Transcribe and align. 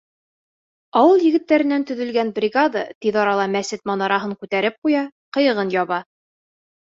Ауыл 1.01 1.25
егеттәренән 1.25 1.85
төҙөлгән 1.91 2.31
бригада 2.39 2.81
тиҙ 3.05 3.19
арала 3.25 3.45
мәсет 3.57 3.85
манараһын 3.91 4.33
күтәреп 4.41 4.81
ҡуя, 4.89 5.05
ҡыйығын 5.39 5.77
яба. 5.77 6.01